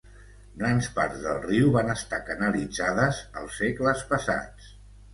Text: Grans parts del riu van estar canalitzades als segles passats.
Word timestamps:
Grans 0.61 0.87
parts 0.95 1.19
del 1.25 1.37
riu 1.43 1.69
van 1.77 1.95
estar 1.97 2.21
canalitzades 2.31 3.23
als 3.45 3.63
segles 3.65 4.07
passats. 4.15 4.77